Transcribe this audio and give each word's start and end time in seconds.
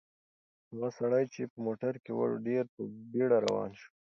هغه 0.69 0.89
سړی 0.99 1.23
چې 1.33 1.41
په 1.51 1.57
موټر 1.65 1.93
کې 2.03 2.11
و 2.17 2.21
ډېر 2.47 2.63
په 2.73 2.81
بیړه 3.11 3.37
روان 3.45 3.71
شو. 3.79 3.87